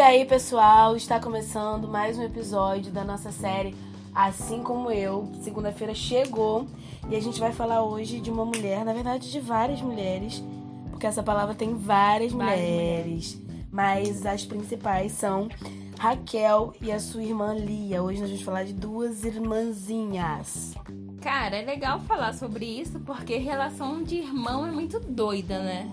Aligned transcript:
E 0.00 0.02
aí, 0.02 0.24
pessoal, 0.24 0.96
está 0.96 1.20
começando 1.20 1.86
mais 1.86 2.16
um 2.16 2.22
episódio 2.22 2.90
da 2.90 3.04
nossa 3.04 3.30
série 3.30 3.76
Assim 4.14 4.62
Como 4.62 4.90
Eu. 4.90 5.30
Segunda-feira 5.42 5.94
chegou 5.94 6.66
e 7.10 7.16
a 7.16 7.20
gente 7.20 7.38
vai 7.38 7.52
falar 7.52 7.82
hoje 7.82 8.18
de 8.18 8.30
uma 8.30 8.46
mulher, 8.46 8.82
na 8.82 8.94
verdade, 8.94 9.30
de 9.30 9.38
várias 9.38 9.82
mulheres, 9.82 10.42
porque 10.88 11.06
essa 11.06 11.22
palavra 11.22 11.54
tem 11.54 11.76
várias, 11.76 12.32
Várias 12.32 12.62
mulheres, 12.62 13.42
mas 13.70 14.24
as 14.24 14.42
principais 14.42 15.12
são 15.12 15.50
Raquel 15.98 16.72
e 16.80 16.90
a 16.90 16.98
sua 16.98 17.22
irmã 17.22 17.52
Lia. 17.52 18.02
Hoje 18.02 18.20
nós 18.20 18.30
vamos 18.30 18.42
falar 18.42 18.64
de 18.64 18.72
duas 18.72 19.22
irmãzinhas. 19.22 20.72
Cara, 21.20 21.56
é 21.56 21.62
legal 21.62 22.00
falar 22.00 22.32
sobre 22.32 22.64
isso 22.64 22.98
porque 23.00 23.36
relação 23.36 24.02
de 24.02 24.16
irmão 24.16 24.66
é 24.66 24.70
muito 24.70 24.98
doida, 24.98 25.58
né? 25.58 25.86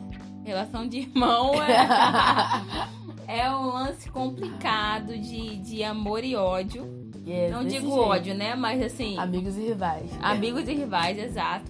Relação 0.46 0.88
de 0.88 1.00
irmão 1.00 1.62
é, 1.62 2.88
é 3.27 3.49
um 3.52 3.66
lance 3.67 4.09
complicado 4.09 5.17
de, 5.17 5.58
de 5.58 5.84
amor 5.84 6.23
e 6.23 6.35
ódio. 6.35 7.12
É 7.27 7.49
Não 7.49 7.66
digo 7.66 7.88
jeito. 7.88 7.99
ódio, 7.99 8.34
né? 8.35 8.55
Mas 8.55 8.81
assim, 8.81 9.18
Amigos 9.18 9.58
e 9.58 9.62
rivais. 9.68 10.09
amigos 10.22 10.68
e 10.68 10.73
rivais, 10.73 11.18
exato. 11.20 11.70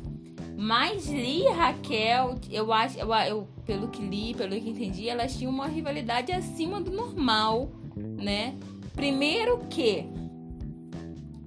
Mas 0.55 1.07
Lia 1.07 1.49
e 1.49 1.53
Raquel, 1.53 2.35
eu 2.49 2.71
acho, 2.73 2.97
eu, 2.99 3.13
eu, 3.13 3.47
pelo 3.65 3.87
que 3.89 4.01
li, 4.01 4.33
pelo 4.35 4.51
que 4.59 4.69
entendi, 4.69 5.07
elas 5.09 5.35
tinham 5.35 5.51
uma 5.51 5.67
rivalidade 5.67 6.31
acima 6.31 6.79
do 6.81 6.91
normal, 6.91 7.69
né? 7.95 8.55
Primeiro 8.95 9.59
que, 9.69 10.05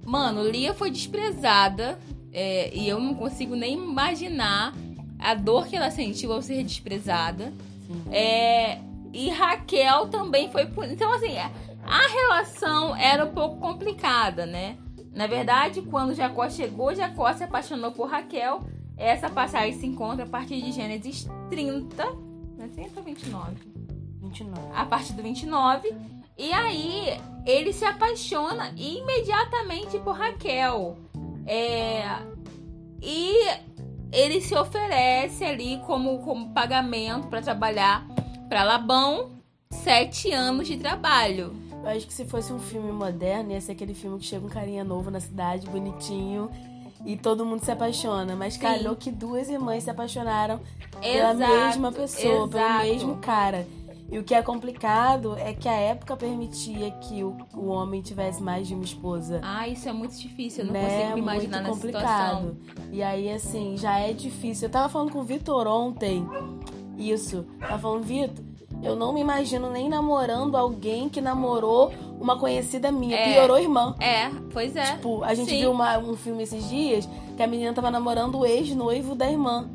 mano, 0.05 0.47
Lia 0.47 0.73
foi 0.73 0.89
desprezada 0.91 1.99
é, 2.31 2.73
e 2.73 2.87
eu 2.87 2.99
não 2.99 3.13
consigo 3.13 3.55
nem 3.55 3.73
imaginar 3.73 4.73
a 5.19 5.33
dor 5.35 5.67
que 5.67 5.75
ela 5.75 5.91
sentiu 5.91 6.31
ao 6.31 6.41
ser 6.41 6.63
desprezada. 6.63 7.53
É, 8.09 8.79
e 9.13 9.29
Raquel 9.29 10.07
também 10.07 10.49
foi 10.51 10.65
por. 10.67 10.85
Então, 10.85 11.11
assim, 11.13 11.35
a 11.37 12.07
relação 12.07 12.95
era 12.95 13.25
um 13.25 13.33
pouco 13.33 13.57
complicada, 13.57 14.45
né? 14.45 14.77
Na 15.13 15.27
verdade, 15.27 15.81
quando 15.81 16.13
Jacó 16.13 16.49
chegou, 16.49 16.95
Jacó 16.95 17.31
se 17.33 17.43
apaixonou 17.43 17.91
por 17.91 18.09
Raquel. 18.09 18.63
Essa 18.97 19.29
passagem 19.29 19.73
se 19.73 19.85
encontra 19.85 20.25
a 20.25 20.29
partir 20.29 20.61
de 20.61 20.71
Gênesis 20.71 21.27
30, 21.49 22.05
né? 22.57 22.69
30 22.73 22.99
ou 22.99 23.03
29? 23.03 23.55
29. 24.21 24.61
A 24.73 24.85
partir 24.85 25.13
do 25.13 25.23
29. 25.23 25.93
E 26.37 26.53
aí, 26.53 27.19
ele 27.45 27.73
se 27.73 27.83
apaixona 27.83 28.73
imediatamente 28.77 29.97
por 29.99 30.15
Raquel. 30.15 30.97
É, 31.45 32.03
e 33.01 33.33
ele 34.11 34.39
se 34.41 34.55
oferece 34.55 35.43
ali 35.43 35.81
como, 35.85 36.19
como 36.19 36.53
pagamento 36.53 37.27
para 37.27 37.41
trabalhar 37.41 38.07
para 38.51 38.63
Labão. 38.65 39.29
Sete 39.69 40.29
anos 40.33 40.67
de 40.67 40.75
trabalho. 40.75 41.55
Eu 41.71 41.87
acho 41.87 42.05
que 42.05 42.13
se 42.13 42.25
fosse 42.25 42.51
um 42.51 42.59
filme 42.59 42.91
moderno, 42.91 43.53
ia 43.53 43.61
ser 43.61 43.71
aquele 43.71 43.93
filme 43.93 44.19
que 44.19 44.25
chega 44.25 44.45
um 44.45 44.49
carinha 44.49 44.83
novo 44.83 45.09
na 45.09 45.21
cidade, 45.21 45.65
bonitinho, 45.67 46.51
e 47.05 47.15
todo 47.15 47.45
mundo 47.45 47.63
se 47.63 47.71
apaixona. 47.71 48.35
Mas 48.35 48.55
Sim. 48.55 48.59
calhou 48.59 48.93
que 48.97 49.09
duas 49.09 49.47
irmãs 49.49 49.85
se 49.85 49.89
apaixonaram 49.89 50.59
pela 50.99 51.31
Exato, 51.31 51.53
mesma 51.53 51.91
pessoa, 51.93 52.45
pelo 52.49 52.61
exato. 52.61 52.85
mesmo 52.85 53.15
cara. 53.19 53.65
E 54.11 54.19
o 54.19 54.23
que 54.25 54.35
é 54.35 54.41
complicado 54.41 55.37
é 55.37 55.53
que 55.53 55.69
a 55.69 55.75
época 55.75 56.17
permitia 56.17 56.91
que 56.91 57.23
o, 57.23 57.37
o 57.55 57.67
homem 57.67 58.01
tivesse 58.01 58.43
mais 58.43 58.67
de 58.67 58.73
uma 58.75 58.83
esposa. 58.83 59.39
Ah, 59.41 59.65
isso 59.65 59.87
é 59.87 59.93
muito 59.93 60.19
difícil. 60.19 60.65
Eu 60.65 60.65
não 60.65 60.73
né? 60.73 60.81
consigo 60.83 61.13
me 61.13 61.21
imaginar 61.21 61.57
Muito 61.63 61.69
nessa 61.69 61.81
complicado. 61.81 62.57
situação. 62.57 62.91
E 62.91 63.01
aí, 63.01 63.31
assim, 63.31 63.77
já 63.77 63.97
é 63.97 64.11
difícil. 64.11 64.67
Eu 64.67 64.71
tava 64.73 64.89
falando 64.89 65.09
com 65.09 65.19
o 65.19 65.23
Vitor 65.23 65.65
ontem. 65.67 66.27
Isso. 66.97 67.45
Tava 67.59 67.77
falando, 67.79 68.03
Vitor, 68.03 68.43
eu 68.83 68.95
não 68.95 69.13
me 69.13 69.21
imagino 69.21 69.69
nem 69.69 69.89
namorando 69.89 70.55
alguém 70.55 71.09
que 71.09 71.21
namorou 71.21 71.91
uma 72.19 72.37
conhecida 72.37 72.91
minha. 72.91 73.15
É. 73.15 73.33
Piorou 73.33 73.59
irmã. 73.59 73.95
É, 73.99 74.29
pois 74.51 74.75
é. 74.75 74.93
Tipo, 74.95 75.23
a 75.23 75.33
gente 75.33 75.49
Sim. 75.49 75.59
viu 75.59 75.71
uma- 75.71 75.97
um 75.97 76.15
filme 76.15 76.43
esses 76.43 76.67
dias 76.69 77.07
que 77.35 77.41
a 77.43 77.47
menina 77.47 77.73
tava 77.73 77.89
namorando 77.91 78.39
o 78.39 78.45
ex-noivo 78.45 79.15
da 79.15 79.29
irmã. 79.29 79.67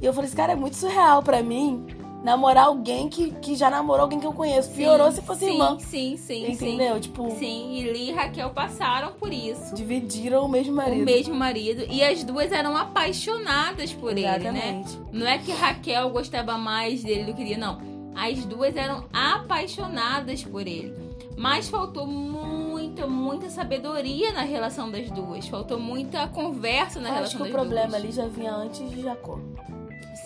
E 0.00 0.04
eu 0.06 0.12
falei, 0.12 0.26
esse 0.28 0.36
cara 0.36 0.52
é 0.52 0.56
muito 0.56 0.76
surreal 0.76 1.22
pra 1.22 1.42
mim. 1.42 1.86
Namorar 2.24 2.64
alguém 2.64 3.06
que, 3.08 3.32
que 3.32 3.54
já 3.54 3.68
namorou 3.68 4.02
alguém 4.04 4.18
que 4.18 4.26
eu 4.26 4.32
conheço. 4.32 4.70
Piorou 4.70 5.10
Sim, 5.10 5.16
se 5.16 5.22
fosse 5.22 5.44
sim, 5.44 5.52
irmã. 5.52 5.78
Sim, 5.78 6.16
sim, 6.16 6.50
Entendeu? 6.50 6.98
Tipo, 6.98 7.30
sim. 7.32 7.36
Sim, 7.36 7.74
e 7.76 7.92
Lee 7.92 8.08
e 8.08 8.12
Raquel 8.12 8.48
passaram 8.48 9.12
por 9.12 9.30
isso. 9.30 9.74
dividiram 9.74 10.42
o 10.46 10.48
mesmo 10.48 10.74
marido. 10.74 11.02
O 11.02 11.04
mesmo 11.04 11.34
marido. 11.34 11.84
E 11.90 12.02
as 12.02 12.24
duas 12.24 12.50
eram 12.50 12.74
apaixonadas 12.76 13.92
por 13.92 14.12
ele, 14.12 14.22
né? 14.22 14.36
Exatamente. 14.38 14.98
Não 15.12 15.26
é 15.26 15.36
que 15.36 15.52
Raquel 15.52 16.08
gostava 16.08 16.56
mais 16.56 17.04
dele 17.04 17.24
do 17.24 17.34
que 17.34 17.42
ele, 17.42 17.58
não. 17.58 17.78
As 18.16 18.42
duas 18.46 18.74
eram 18.74 19.04
apaixonadas 19.12 20.42
por 20.42 20.62
ele. 20.66 20.94
Mas 21.36 21.68
faltou 21.68 22.06
muita, 22.06 23.06
muita 23.06 23.50
sabedoria 23.50 24.32
na 24.32 24.42
relação 24.42 24.90
das 24.90 25.10
duas. 25.10 25.46
Faltou 25.46 25.78
muita 25.78 26.26
conversa 26.28 27.00
na 27.00 27.10
relação 27.10 27.26
acho 27.26 27.36
que 27.36 27.42
o 27.42 27.44
das 27.46 27.52
problema 27.52 27.88
duas. 27.88 28.02
ali 28.02 28.12
já 28.12 28.26
vinha 28.28 28.54
antes 28.54 28.88
de 28.88 29.02
Jacó. 29.02 29.38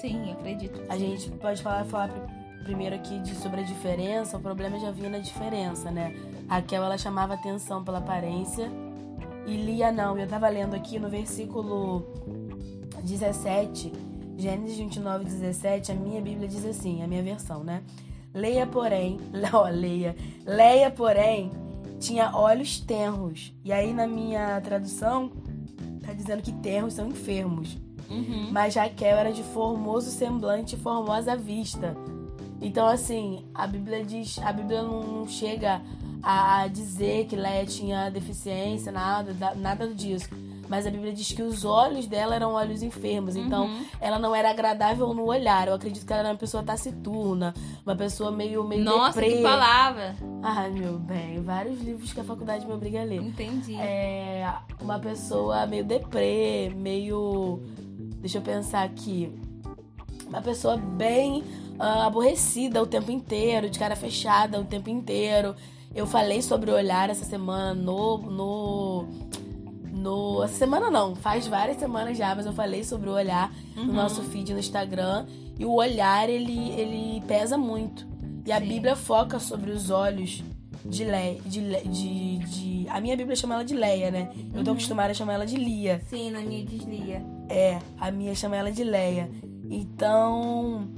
Sim, 0.00 0.32
acredito. 0.32 0.80
A 0.88 0.96
gente 0.96 1.30
pode 1.32 1.62
falar, 1.62 1.84
falar 1.84 2.08
pr- 2.08 2.62
primeiro 2.64 2.94
aqui 2.94 3.18
de, 3.20 3.34
sobre 3.34 3.60
a 3.60 3.64
diferença. 3.64 4.36
O 4.36 4.40
problema 4.40 4.78
já 4.78 4.90
vinha 4.90 5.10
na 5.10 5.18
diferença, 5.18 5.90
né? 5.90 6.14
Raquel, 6.48 6.82
ela 6.84 6.96
chamava 6.98 7.34
atenção 7.34 7.82
pela 7.82 7.98
aparência. 7.98 8.70
E 9.46 9.56
Lia 9.56 9.90
não. 9.90 10.16
Eu 10.18 10.26
tava 10.28 10.48
lendo 10.48 10.74
aqui 10.74 10.98
no 10.98 11.08
versículo 11.08 12.04
17, 13.02 13.92
Gênesis 14.36 14.78
29, 14.78 15.24
17, 15.24 15.90
a 15.90 15.94
minha 15.94 16.20
Bíblia 16.20 16.46
diz 16.46 16.64
assim, 16.64 17.02
a 17.02 17.08
minha 17.08 17.22
versão, 17.22 17.64
né? 17.64 17.82
Leia, 18.32 18.66
porém, 18.66 19.18
ó, 19.52 19.68
leia. 19.68 20.14
Leia, 20.46 20.90
porém, 20.90 21.50
tinha 21.98 22.30
olhos 22.36 22.78
tenros. 22.78 23.52
E 23.64 23.72
aí, 23.72 23.92
na 23.92 24.06
minha 24.06 24.60
tradução, 24.60 25.32
tá 26.06 26.12
dizendo 26.12 26.42
que 26.42 26.52
tenros 26.52 26.94
são 26.94 27.08
enfermos. 27.08 27.76
Uhum. 28.10 28.48
Mas 28.50 28.74
Raquel 28.74 29.16
era 29.16 29.32
de 29.32 29.42
formoso 29.42 30.10
semblante 30.10 30.74
e 30.74 30.78
formosa 30.78 31.36
vista. 31.36 31.96
Então, 32.60 32.86
assim, 32.86 33.44
a 33.54 33.66
Bíblia 33.66 34.04
diz, 34.04 34.38
a 34.40 34.52
Bíblia 34.52 34.82
não, 34.82 35.26
chega 35.28 35.80
a 36.22 36.66
dizer 36.66 37.26
que 37.26 37.36
Leia 37.36 37.64
tinha 37.64 38.10
deficiência, 38.10 38.90
nada, 38.90 39.32
da- 39.32 39.54
nada 39.54 39.86
disso. 39.88 40.28
Mas 40.68 40.86
a 40.86 40.90
Bíblia 40.90 41.14
diz 41.14 41.32
que 41.32 41.40
os 41.40 41.64
olhos 41.64 42.06
dela 42.06 42.34
eram 42.34 42.52
olhos 42.52 42.82
enfermos. 42.82 43.36
Então, 43.36 43.66
Uhum. 43.66 43.84
ela 44.00 44.18
não 44.18 44.34
era 44.34 44.50
agradável 44.50 45.14
no 45.14 45.24
olhar. 45.24 45.66
Eu 45.68 45.74
acredito 45.74 46.04
que 46.04 46.12
ela 46.12 46.20
era 46.20 46.28
uma 46.30 46.36
pessoa 46.36 46.62
taciturna, 46.62 47.54
uma 47.86 47.96
pessoa 47.96 48.30
meio, 48.30 48.62
meio 48.64 48.84
Nossa, 48.84 49.18
deprê. 49.18 49.36
que 49.36 49.42
palavra. 49.42 50.14
Ai, 50.42 50.70
meu 50.70 50.98
bem, 50.98 51.40
vários 51.42 51.80
livros 51.80 52.12
que 52.12 52.20
a 52.20 52.24
faculdade 52.24 52.66
me 52.66 52.72
obriga 52.74 53.00
a 53.00 53.04
ler 53.04 53.22
Entendi. 53.22 53.76
é 53.76 54.52
uma 54.80 54.98
pessoa 54.98 55.64
meio 55.66 55.84
deprê, 55.84 56.70
meio. 56.76 57.62
Deixa 58.20 58.38
eu 58.38 58.42
pensar 58.42 58.82
aqui. 58.84 59.32
Uma 60.26 60.42
pessoa 60.42 60.76
bem 60.76 61.42
ah, 61.78 62.06
aborrecida 62.06 62.82
o 62.82 62.86
tempo 62.86 63.10
inteiro, 63.10 63.70
de 63.70 63.78
cara 63.78 63.96
fechada 63.96 64.60
o 64.60 64.64
tempo 64.64 64.90
inteiro. 64.90 65.54
Eu 65.94 66.06
falei 66.06 66.42
sobre 66.42 66.70
o 66.70 66.74
olhar 66.74 67.08
essa 67.10 67.24
semana 67.24 67.74
no. 67.74 68.18
no 68.18 69.04
no, 69.92 70.44
essa 70.44 70.54
semana 70.54 70.90
não, 70.92 71.16
faz 71.16 71.48
várias 71.48 71.76
semanas 71.78 72.16
já, 72.16 72.32
mas 72.32 72.46
eu 72.46 72.52
falei 72.52 72.84
sobre 72.84 73.08
o 73.08 73.12
olhar 73.14 73.52
no 73.74 73.82
Uhum. 73.82 73.92
nosso 73.94 74.22
feed 74.22 74.52
no 74.52 74.60
Instagram. 74.60 75.26
E 75.58 75.64
o 75.64 75.72
olhar, 75.74 76.28
ele, 76.30 76.70
ele 76.70 77.20
pesa 77.26 77.58
muito. 77.58 78.06
E 78.46 78.52
a 78.52 78.60
Sim. 78.60 78.68
Bíblia 78.68 78.94
foca 78.94 79.40
sobre 79.40 79.72
os 79.72 79.90
olhos 79.90 80.44
de 80.84 81.02
Leia. 81.04 81.40
De, 81.44 81.60
de, 81.88 82.38
de- 82.38 82.86
a 82.88 83.00
minha 83.00 83.16
Bíblia 83.16 83.34
chama 83.34 83.54
ela 83.54 83.64
de 83.64 83.74
Leia, 83.74 84.12
né? 84.12 84.30
Eu 84.54 84.62
tô 84.62 84.70
Uhum. 84.70 84.76
acostumada 84.76 85.10
a 85.10 85.14
chamar 85.14 85.32
ela 85.34 85.44
de 85.46 85.56
Lia. 85.56 86.00
Sim, 86.08 86.30
na 86.30 86.40
minha 86.42 86.64
deslia. 86.64 87.20
É, 87.48 87.78
a 87.98 88.10
minha 88.10 88.34
chama 88.34 88.56
ela 88.56 88.70
de 88.70 88.84
Leia. 88.84 89.30
Então, 89.70 90.88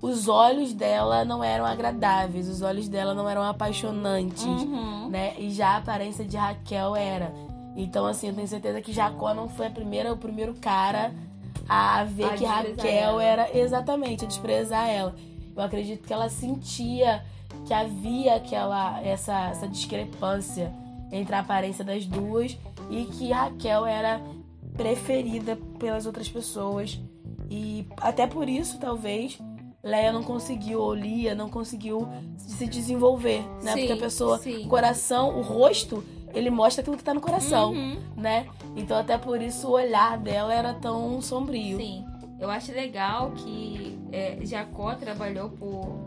os 0.00 0.28
olhos 0.28 0.72
dela 0.72 1.24
não 1.24 1.42
eram 1.42 1.64
agradáveis, 1.66 2.48
os 2.48 2.62
olhos 2.62 2.88
dela 2.88 3.14
não 3.14 3.28
eram 3.28 3.42
apaixonantes, 3.42 4.44
Uhum. 4.44 5.08
né? 5.08 5.34
E 5.38 5.50
já 5.50 5.70
a 5.70 5.76
aparência 5.78 6.24
de 6.24 6.36
Raquel 6.36 6.94
era. 6.96 7.32
Então, 7.76 8.06
assim, 8.06 8.28
eu 8.28 8.34
tenho 8.34 8.48
certeza 8.48 8.80
que 8.80 8.92
Jacó 8.92 9.34
não 9.34 9.48
foi 9.48 9.66
a 9.66 9.70
primeira, 9.70 10.12
o 10.12 10.16
primeiro 10.16 10.54
cara 10.54 11.12
a 11.68 12.02
ver 12.04 12.24
A 12.24 12.28
que 12.36 12.44
Raquel 12.44 13.20
ela. 13.20 13.22
era 13.22 13.58
exatamente 13.58 14.24
a 14.24 14.28
desprezar 14.28 14.88
ela. 14.88 15.14
Eu 15.54 15.62
acredito 15.62 16.06
que 16.06 16.12
ela 16.12 16.28
sentia 16.28 17.22
que 17.66 17.74
havia 17.74 18.36
aquela 18.36 19.00
essa, 19.02 19.48
essa 19.50 19.68
discrepância 19.68 20.72
entre 21.12 21.34
a 21.34 21.40
aparência 21.40 21.84
das 21.84 22.06
duas 22.06 22.56
e 22.90 23.04
que 23.04 23.30
Raquel 23.32 23.84
era 23.86 24.20
preferida 24.78 25.58
pelas 25.78 26.06
outras 26.06 26.28
pessoas. 26.28 26.98
E 27.50 27.86
até 27.98 28.26
por 28.26 28.48
isso, 28.48 28.78
talvez, 28.78 29.38
Leia 29.82 30.12
não 30.12 30.22
conseguiu, 30.22 30.80
ou 30.80 30.94
Lia 30.94 31.34
não 31.34 31.50
conseguiu 31.50 32.08
se 32.38 32.66
desenvolver, 32.66 33.42
né? 33.62 33.72
Sim, 33.72 33.78
Porque 33.80 33.92
a 33.92 33.96
pessoa, 33.96 34.38
sim. 34.38 34.64
o 34.64 34.68
coração, 34.68 35.36
o 35.38 35.42
rosto, 35.42 36.02
ele 36.32 36.48
mostra 36.50 36.80
aquilo 36.82 36.96
que 36.96 37.04
tá 37.04 37.12
no 37.12 37.20
coração, 37.20 37.72
Uhum. 37.72 37.98
né? 38.16 38.46
Então 38.76 38.96
até 38.96 39.18
por 39.18 39.42
isso 39.42 39.66
o 39.68 39.72
olhar 39.72 40.16
dela 40.18 40.54
era 40.54 40.72
tão 40.74 41.20
sombrio. 41.20 41.76
Sim. 41.78 42.04
Eu 42.38 42.48
acho 42.50 42.70
legal 42.72 43.32
que 43.32 43.98
é, 44.12 44.38
Jacó 44.42 44.94
trabalhou 44.94 45.48
por 45.50 45.98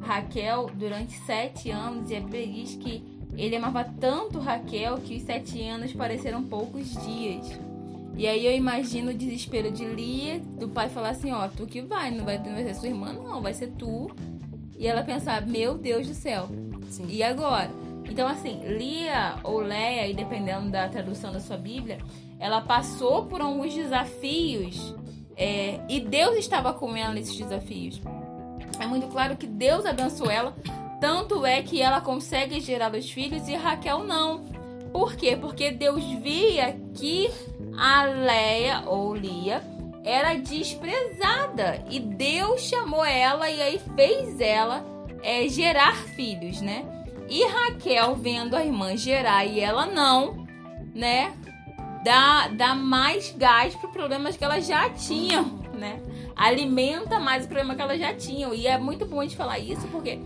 Raquel 0.00 0.70
durante 0.74 1.18
sete 1.26 1.70
anos 1.70 2.10
e 2.10 2.16
a 2.16 2.20
Bíblia 2.20 2.46
diz 2.46 2.76
que 2.76 3.02
ele 3.36 3.56
amava 3.56 3.84
tanto 4.00 4.38
Raquel 4.38 4.98
que 4.98 5.16
os 5.16 5.22
sete 5.22 5.60
anos 5.66 5.92
pareceram 5.92 6.42
poucos 6.44 6.92
dias. 7.04 7.58
E 8.16 8.26
aí 8.26 8.44
eu 8.44 8.52
imagino 8.52 9.10
o 9.10 9.14
desespero 9.14 9.70
de 9.70 9.84
Lia, 9.84 10.40
do 10.40 10.68
pai 10.68 10.88
falar 10.88 11.10
assim, 11.10 11.32
ó, 11.32 11.46
tu 11.48 11.66
que 11.66 11.80
vai, 11.80 12.10
não 12.10 12.24
vai, 12.24 12.38
não 12.38 12.54
vai 12.54 12.64
ser 12.64 12.74
sua 12.74 12.88
irmã, 12.88 13.12
não, 13.12 13.40
vai 13.40 13.54
ser 13.54 13.68
tu. 13.78 14.10
E 14.76 14.86
ela 14.86 15.02
pensar, 15.02 15.46
meu 15.46 15.76
Deus 15.78 16.06
do 16.06 16.14
céu. 16.14 16.48
Sim. 16.90 17.06
E 17.08 17.22
agora? 17.22 17.70
Então, 18.04 18.26
assim, 18.26 18.60
Lia 18.66 19.36
ou 19.44 19.60
Leia, 19.60 20.08
e 20.08 20.14
dependendo 20.14 20.70
da 20.70 20.88
tradução 20.88 21.32
da 21.32 21.40
sua 21.40 21.56
Bíblia, 21.56 21.98
ela 22.38 22.60
passou 22.60 23.26
por 23.26 23.40
alguns 23.40 23.74
desafios 23.74 24.94
é, 25.36 25.78
e 25.88 26.00
Deus 26.00 26.36
estava 26.36 26.72
com 26.72 26.96
ela 26.96 27.14
nesses 27.14 27.36
desafios. 27.36 28.00
É 28.80 28.86
muito 28.86 29.06
claro 29.06 29.36
que 29.36 29.46
Deus 29.46 29.86
abençoou 29.86 30.30
ela, 30.30 30.54
tanto 31.00 31.46
é 31.46 31.62
que 31.62 31.80
ela 31.80 32.00
consegue 32.00 32.60
gerar 32.60 32.92
os 32.92 33.10
filhos 33.10 33.48
e 33.48 33.54
Raquel 33.54 34.02
não. 34.02 34.44
Por 34.92 35.14
quê? 35.14 35.36
Porque 35.36 35.70
Deus 35.70 36.02
via 36.04 36.76
que 36.94 37.30
a 37.78 38.04
Leia 38.04 38.82
ou 38.86 39.14
Lia 39.14 39.62
era 40.04 40.34
desprezada 40.34 41.84
e 41.88 42.00
Deus 42.00 42.62
chamou 42.62 43.04
ela 43.04 43.48
e 43.48 43.62
aí 43.62 43.80
fez 43.94 44.40
ela 44.40 44.84
é, 45.22 45.46
gerar 45.48 45.94
filhos, 45.94 46.60
né? 46.60 46.84
E 47.28 47.46
Raquel 47.46 48.16
vendo 48.16 48.56
a 48.56 48.64
irmã 48.64 48.96
gerar 48.96 49.44
e 49.44 49.60
ela 49.60 49.86
não, 49.86 50.46
né? 50.94 51.32
Dá, 52.04 52.48
dá 52.48 52.74
mais 52.74 53.34
gás 53.36 53.74
para 53.76 53.90
problemas 53.90 54.36
que 54.36 54.44
elas 54.44 54.66
já 54.66 54.88
tinham, 54.90 55.44
né? 55.74 56.00
Alimenta 56.34 57.20
mais 57.20 57.44
o 57.44 57.48
problema 57.48 57.74
que 57.74 57.82
elas 57.82 57.98
já 57.98 58.14
tinham. 58.14 58.54
E 58.54 58.66
é 58.66 58.78
muito 58.78 59.04
bom 59.04 59.20
a 59.20 59.24
gente 59.24 59.36
falar 59.36 59.58
isso 59.58 59.86
porque 59.88 60.18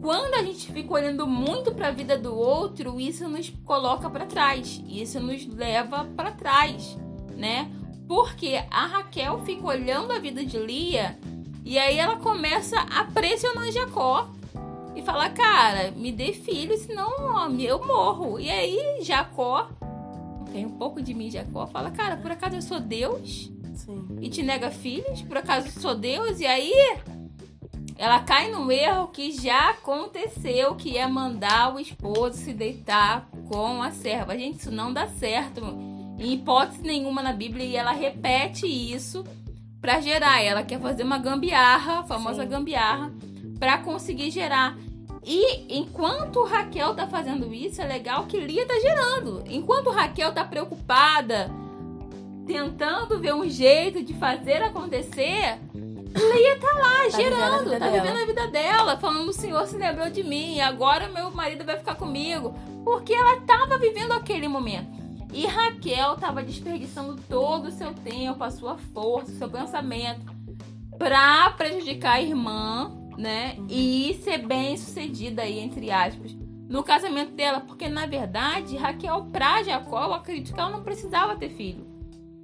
quando 0.00 0.34
a 0.34 0.42
gente 0.42 0.72
fica 0.72 0.94
olhando 0.94 1.26
muito 1.26 1.72
para 1.72 1.88
a 1.88 1.92
vida 1.92 2.16
do 2.16 2.34
outro, 2.34 2.98
isso 2.98 3.28
nos 3.28 3.50
coloca 3.64 4.08
para 4.08 4.26
trás, 4.26 4.82
isso 4.88 5.20
nos 5.20 5.46
leva 5.46 6.04
para 6.16 6.32
trás, 6.32 6.96
né? 7.36 7.70
Porque 8.08 8.62
a 8.70 8.86
Raquel 8.86 9.40
fica 9.44 9.66
olhando 9.66 10.12
a 10.12 10.18
vida 10.18 10.44
de 10.44 10.58
Lia 10.58 11.18
e 11.64 11.78
aí 11.78 11.98
ela 11.98 12.16
começa 12.16 12.80
a 12.80 13.04
pressionar 13.04 13.70
Jacó 13.70 14.28
e 14.96 15.02
falar: 15.02 15.30
Cara, 15.30 15.90
me 15.92 16.10
dê 16.10 16.32
filho, 16.32 16.76
senão 16.78 17.50
eu 17.58 17.86
morro. 17.86 18.40
E 18.40 18.50
aí 18.50 19.00
Jacó, 19.02 19.68
tem 20.50 20.66
um 20.66 20.70
pouco 20.70 21.02
de 21.02 21.14
mim, 21.14 21.30
Jacó, 21.30 21.66
fala: 21.66 21.90
Cara, 21.90 22.16
por 22.16 22.30
acaso 22.30 22.56
eu 22.56 22.62
sou 22.62 22.80
Deus? 22.80 23.52
Sim. 23.74 24.18
E 24.20 24.28
te 24.28 24.42
nega 24.42 24.70
filhos? 24.70 25.22
Por 25.22 25.36
acaso 25.36 25.68
eu 25.68 25.80
sou 25.80 25.94
Deus? 25.94 26.40
E 26.40 26.46
aí 26.46 26.72
ela 28.00 28.18
cai 28.20 28.50
no 28.50 28.72
erro 28.72 29.08
que 29.08 29.30
já 29.30 29.72
aconteceu, 29.72 30.74
que 30.74 30.96
é 30.96 31.06
mandar 31.06 31.74
o 31.74 31.78
esposo 31.78 32.38
se 32.38 32.54
deitar 32.54 33.28
com 33.46 33.82
a 33.82 33.90
serva. 33.90 34.38
Gente, 34.38 34.60
isso 34.60 34.70
não 34.70 34.90
dá 34.90 35.06
certo 35.06 35.60
em 36.18 36.32
hipótese 36.32 36.80
nenhuma 36.80 37.20
na 37.22 37.34
Bíblia 37.34 37.66
e 37.66 37.76
ela 37.76 37.92
repete 37.92 38.66
isso 38.66 39.22
para 39.82 40.00
gerar. 40.00 40.42
Ela 40.42 40.62
quer 40.62 40.80
fazer 40.80 41.02
uma 41.02 41.18
gambiarra, 41.18 42.00
a 42.00 42.04
famosa 42.04 42.44
Sim. 42.44 42.48
gambiarra, 42.48 43.12
para 43.58 43.76
conseguir 43.76 44.30
gerar. 44.30 44.78
E 45.22 45.66
enquanto 45.68 46.42
Raquel 46.42 46.94
tá 46.94 47.06
fazendo 47.06 47.52
isso, 47.52 47.82
é 47.82 47.86
legal 47.86 48.24
que 48.24 48.40
Lia 48.40 48.66
tá 48.66 48.80
gerando. 48.80 49.44
Enquanto 49.46 49.90
Raquel 49.90 50.32
tá 50.32 50.42
preocupada, 50.42 51.50
tentando 52.46 53.20
ver 53.20 53.34
um 53.34 53.46
jeito 53.46 54.02
de 54.02 54.14
fazer 54.14 54.62
acontecer, 54.62 55.58
Leia 56.14 56.58
tá 56.58 56.78
lá, 56.78 57.02
tá 57.04 57.08
gerando, 57.10 57.64
vivendo 57.64 57.78
tá 57.78 57.88
vivendo 57.88 58.22
a 58.22 58.26
vida 58.26 58.46
dela, 58.48 58.96
falando: 58.98 59.28
o 59.28 59.32
Senhor 59.32 59.66
se 59.66 59.76
lembrou 59.76 60.10
de 60.10 60.22
mim, 60.22 60.60
agora 60.60 61.08
meu 61.08 61.30
marido 61.30 61.64
vai 61.64 61.76
ficar 61.78 61.94
comigo. 61.94 62.54
Porque 62.84 63.12
ela 63.12 63.40
tava 63.42 63.78
vivendo 63.78 64.12
aquele 64.12 64.48
momento. 64.48 65.00
E 65.32 65.46
Raquel 65.46 66.16
tava 66.16 66.42
desperdiçando 66.42 67.20
todo 67.28 67.66
o 67.66 67.70
seu 67.70 67.92
tempo, 67.92 68.42
a 68.42 68.50
sua 68.50 68.76
força, 68.92 69.30
o 69.30 69.36
seu 69.36 69.48
pensamento 69.48 70.40
pra 70.98 71.50
prejudicar 71.56 72.16
a 72.16 72.20
irmã, 72.20 72.92
né? 73.16 73.54
Uhum. 73.56 73.66
E 73.70 74.20
ser 74.22 74.38
bem 74.46 74.76
sucedida 74.76 75.42
aí, 75.42 75.58
entre 75.58 75.90
aspas, 75.90 76.36
no 76.68 76.82
casamento 76.82 77.32
dela. 77.32 77.60
Porque 77.60 77.88
na 77.88 78.06
verdade, 78.06 78.76
Raquel, 78.76 79.26
pra 79.32 79.62
Jacó, 79.62 80.04
eu 80.04 80.14
acredito 80.14 80.52
que 80.52 80.60
ela 80.60 80.70
não 80.70 80.82
precisava 80.82 81.36
ter 81.36 81.48
filho. 81.50 81.86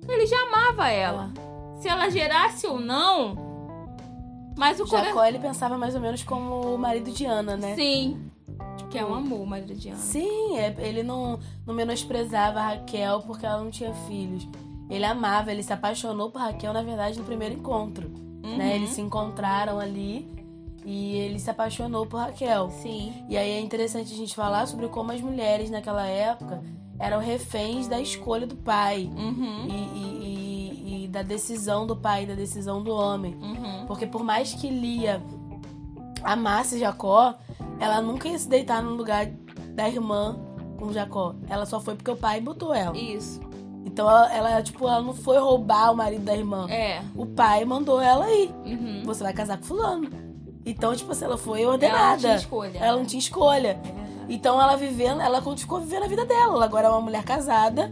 Ele 0.09 0.27
já 0.27 0.41
amava 0.47 0.89
ela. 0.89 1.33
É. 1.37 1.81
Se 1.81 1.89
ela 1.89 2.09
gerasse 2.09 2.67
ou 2.67 2.81
não, 2.81 3.46
mas 4.57 4.81
o 4.81 4.87
Jacó, 4.87 5.25
ele 5.25 5.39
pensava 5.39 5.77
mais 5.77 5.95
ou 5.95 6.01
menos 6.01 6.23
como 6.23 6.75
o 6.75 6.79
marido 6.79 7.11
de 7.11 7.25
Ana, 7.27 7.57
né? 7.57 7.75
Sim. 7.75 8.31
Que 8.91 8.99
é 8.99 9.05
um 9.05 9.15
amor, 9.15 9.41
o 9.41 9.47
marido 9.47 9.75
de 9.75 9.89
Ana. 9.89 9.99
Sim, 9.99 10.57
é, 10.57 10.75
ele 10.79 11.03
não, 11.03 11.39
não 11.67 11.75
menosprezava 11.75 12.61
a 12.61 12.69
Raquel 12.69 13.23
porque 13.27 13.45
ela 13.45 13.63
não 13.63 13.71
tinha 13.71 13.93
filhos. 14.09 14.49
Ele 14.89 15.05
amava, 15.05 15.51
ele 15.51 15.63
se 15.63 15.73
apaixonou 15.73 16.31
por 16.31 16.41
Raquel, 16.41 16.73
na 16.73 16.83
verdade, 16.83 17.19
no 17.19 17.25
primeiro 17.25 17.55
encontro. 17.55 18.09
Uhum. 18.43 18.57
Né? 18.57 18.77
Eles 18.77 18.91
se 18.91 19.01
encontraram 19.01 19.79
ali 19.79 20.27
e 20.85 21.17
ele 21.17 21.39
se 21.39 21.51
apaixonou 21.51 22.07
por 22.07 22.19
Raquel. 22.19 22.71
Sim. 22.71 23.13
E 23.29 23.37
aí 23.37 23.51
é 23.51 23.61
interessante 23.61 24.15
a 24.15 24.17
gente 24.17 24.35
falar 24.35 24.67
sobre 24.67 24.89
como 24.89 25.11
as 25.13 25.21
mulheres 25.21 25.69
naquela 25.69 26.07
época 26.07 26.63
eram 26.99 27.19
reféns 27.19 27.89
da 27.89 28.01
escolha 28.01 28.47
do 28.47 28.57
pai. 28.57 29.11
Uhum. 29.15 29.67
E, 29.69 29.73
e 29.73 30.36
da 31.17 31.23
decisão 31.23 31.87
do 31.87 31.97
pai, 31.97 32.27
da 32.27 32.35
decisão 32.35 32.83
do 32.83 32.93
homem. 32.93 33.35
Uhum. 33.41 33.87
Porque 33.87 34.07
por 34.07 34.23
mais 34.23 34.53
que 34.53 34.69
Lia 34.69 35.23
amasse 36.23 36.79
Jacó, 36.79 37.35
ela 37.81 38.03
nunca 38.03 38.29
ia 38.29 38.39
se 38.39 38.47
deitar 38.47 38.83
no 38.83 38.91
lugar 38.91 39.27
da 39.75 39.89
irmã 39.89 40.39
com 40.79 40.93
Jacó. 40.93 41.35
Ela 41.49 41.65
só 41.65 41.81
foi 41.81 41.95
porque 41.95 42.11
o 42.11 42.17
pai 42.17 42.39
botou 42.39 42.75
ela. 42.75 42.95
Isso. 42.95 43.41
Então 43.87 44.11
ela, 44.11 44.31
ela, 44.31 44.63
tipo, 44.63 44.87
ela 44.87 45.01
não 45.01 45.15
foi 45.15 45.39
roubar 45.39 45.91
o 45.91 45.97
marido 45.97 46.23
da 46.23 46.37
irmã. 46.37 46.69
É. 46.69 47.01
O 47.15 47.25
pai 47.25 47.65
mandou 47.65 47.99
ela 47.99 48.31
ir. 48.31 48.55
Uhum. 48.67 49.03
Você 49.07 49.25
vai 49.25 49.33
casar 49.33 49.57
com 49.57 49.65
fulano. 49.65 50.11
Então, 50.67 50.95
tipo 50.95 51.13
assim, 51.13 51.25
ela 51.25 51.39
foi 51.39 51.65
ordenada. 51.65 51.99
Ela 51.99 52.11
não 52.11 52.19
tinha 52.19 52.37
escolha. 52.37 52.79
Ela 52.79 52.97
não 52.99 53.07
tinha 53.07 53.21
escolha. 53.21 53.81
É 54.03 54.07
então 54.29 54.61
ela 54.61 54.77
vivendo, 54.77 55.21
ela 55.21 55.41
ficou 55.57 55.81
vivendo 55.81 56.03
a 56.03 56.09
vida 56.09 56.27
dela. 56.27 56.57
Ela 56.57 56.65
agora 56.67 56.89
é 56.89 56.91
uma 56.91 57.01
mulher 57.01 57.25
casada 57.25 57.91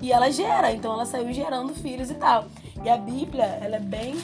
e 0.00 0.12
ela 0.12 0.30
gera, 0.30 0.72
então 0.72 0.92
ela 0.92 1.04
saiu 1.04 1.32
gerando 1.32 1.74
filhos 1.74 2.10
e 2.10 2.14
tal. 2.14 2.46
E 2.84 2.88
a 2.88 2.96
Bíblia, 2.96 3.44
ela 3.44 3.76
é 3.76 3.80
bem 3.80 4.14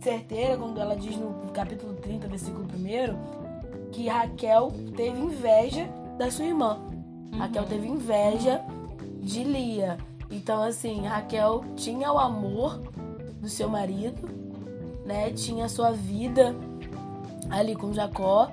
certeira 0.00 0.56
quando 0.56 0.80
ela 0.80 0.96
diz 0.96 1.16
no 1.16 1.32
capítulo 1.52 1.94
30, 1.94 2.28
versículo 2.28 2.64
1, 2.64 3.90
que 3.90 4.08
Raquel 4.08 4.72
teve 4.96 5.18
inveja 5.18 5.88
da 6.18 6.30
sua 6.30 6.44
irmã. 6.44 6.78
Uhum. 7.32 7.38
Raquel 7.38 7.64
teve 7.64 7.86
inveja 7.86 8.60
de 9.20 9.44
Lia. 9.44 9.98
Então, 10.30 10.62
assim, 10.62 11.06
Raquel 11.06 11.64
tinha 11.76 12.12
o 12.12 12.18
amor 12.18 12.78
do 13.40 13.48
seu 13.48 13.68
marido, 13.68 14.28
né? 15.04 15.30
Tinha 15.30 15.66
a 15.66 15.68
sua 15.68 15.92
vida 15.92 16.54
ali 17.50 17.74
com 17.74 17.92
Jacó, 17.92 18.50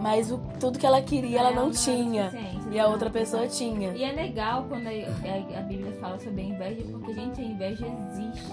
mas 0.00 0.30
o, 0.30 0.38
tudo 0.58 0.78
que 0.78 0.86
ela 0.86 1.00
queria 1.02 1.40
ela 1.40 1.50
não, 1.52 1.66
não 1.66 1.70
tinha. 1.72 2.32
E 2.70 2.78
a 2.78 2.88
outra 2.88 3.10
pessoa 3.10 3.46
tinha. 3.46 3.92
E 3.92 4.02
é 4.02 4.12
legal 4.12 4.64
quando 4.68 4.86
a, 4.86 4.90
a, 4.90 5.58
a, 5.58 5.62
Bíblia 5.62 5.92
fala 6.00 6.18
sobre 6.18 6.42
a 6.42 6.44
inveja, 6.44 6.82
porque, 6.90 7.14
gente, 7.14 7.40
a 7.40 7.44
inveja 7.44 7.86
existe. 7.86 8.52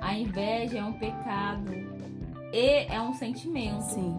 A 0.00 0.14
inveja 0.14 0.78
é 0.78 0.84
um 0.84 0.94
pecado 0.94 1.70
e 2.52 2.86
é 2.92 3.00
um 3.00 3.14
sentimento. 3.14 3.82
Sim. 3.82 4.18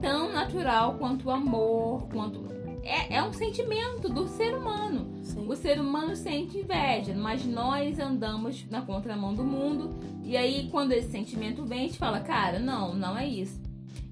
Tão 0.00 0.32
natural 0.32 0.94
quanto 0.94 1.28
o 1.28 1.30
amor, 1.30 2.06
quanto. 2.12 2.46
É, 2.82 3.16
é 3.16 3.22
um 3.22 3.32
sentimento 3.32 4.08
do 4.08 4.28
ser 4.28 4.54
humano. 4.54 5.18
Sim. 5.24 5.48
O 5.48 5.56
ser 5.56 5.80
humano 5.80 6.14
sente 6.14 6.58
inveja, 6.58 7.14
mas 7.14 7.44
nós 7.44 7.98
andamos 7.98 8.64
na 8.70 8.82
contramão 8.82 9.34
do 9.34 9.42
mundo. 9.42 9.98
E 10.22 10.36
aí, 10.36 10.68
quando 10.70 10.92
esse 10.92 11.10
sentimento 11.10 11.64
vem, 11.64 11.80
a 11.80 11.82
gente 11.82 11.98
fala, 11.98 12.20
cara, 12.20 12.58
não, 12.60 12.94
não 12.94 13.18
é 13.18 13.26
isso. 13.26 13.65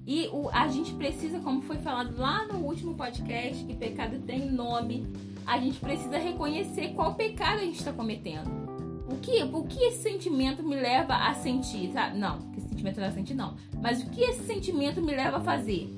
E 0.07 0.27
o, 0.31 0.49
a 0.51 0.67
gente 0.67 0.93
precisa, 0.93 1.39
como 1.39 1.61
foi 1.61 1.77
falado 1.77 2.15
lá 2.17 2.45
no 2.47 2.59
último 2.59 2.93
podcast, 2.93 3.63
que 3.63 3.73
pecado 3.73 4.19
tem 4.19 4.51
nome, 4.51 5.07
a 5.45 5.57
gente 5.57 5.79
precisa 5.79 6.17
reconhecer 6.17 6.93
qual 6.93 7.15
pecado 7.15 7.59
a 7.59 7.63
gente 7.63 7.79
está 7.79 7.91
cometendo. 7.91 8.65
O 9.11 9.17
que, 9.17 9.43
o 9.43 9.63
que 9.63 9.83
esse 9.83 10.03
sentimento 10.03 10.63
me 10.63 10.75
leva 10.75 11.15
a 11.15 11.33
sentir? 11.35 11.91
Sabe? 11.91 12.17
Não, 12.17 12.39
que 12.51 12.59
esse 12.59 12.69
sentimento 12.69 12.99
não 12.99 13.07
é 13.07 13.11
sentir, 13.11 13.33
não. 13.33 13.55
Mas 13.81 14.01
o 14.01 14.09
que 14.09 14.21
esse 14.21 14.43
sentimento 14.45 15.01
me 15.01 15.15
leva 15.15 15.37
a 15.37 15.41
fazer? 15.41 15.89